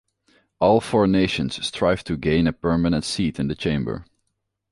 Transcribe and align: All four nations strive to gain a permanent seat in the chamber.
All 0.59 0.81
four 0.81 1.05
nations 1.05 1.63
strive 1.63 2.03
to 2.05 2.17
gain 2.17 2.47
a 2.47 2.53
permanent 2.53 3.03
seat 3.03 3.39
in 3.39 3.49
the 3.49 3.55
chamber. 3.55 4.03